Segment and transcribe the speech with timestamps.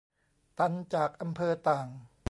[0.59, 1.87] ตันจากอำเภอต่าง